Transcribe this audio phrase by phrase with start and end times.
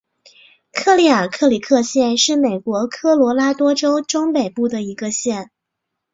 [0.71, 5.51] 克利尔克里克县是美国科罗拉多州中北部的一个县。